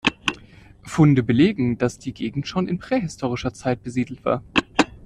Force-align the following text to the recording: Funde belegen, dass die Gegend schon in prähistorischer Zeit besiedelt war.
Funde 0.83 1.21
belegen, 1.21 1.77
dass 1.77 1.99
die 1.99 2.11
Gegend 2.11 2.47
schon 2.47 2.67
in 2.67 2.79
prähistorischer 2.79 3.53
Zeit 3.53 3.83
besiedelt 3.83 4.25
war. 4.25 4.43